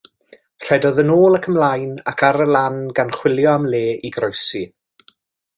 Rhedodd 0.67 1.01
yn 1.03 1.11
ôl 1.15 1.37
ac 1.39 1.45
ymlaen 1.51 1.93
ar 2.29 2.45
y 2.47 2.49
lan 2.55 2.81
gan 3.01 3.15
chwilio 3.19 3.55
am 3.55 3.71
le 3.75 3.85
i 4.11 4.15
groesi. 4.17 4.67